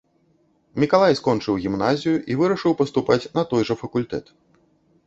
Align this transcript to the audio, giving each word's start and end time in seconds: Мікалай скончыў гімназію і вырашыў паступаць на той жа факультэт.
Мікалай 0.83 1.17
скончыў 1.19 1.59
гімназію 1.65 2.15
і 2.31 2.39
вырашыў 2.41 2.77
паступаць 2.81 3.23
на 3.39 3.49
той 3.55 3.61
жа 3.71 3.81
факультэт. 3.83 4.25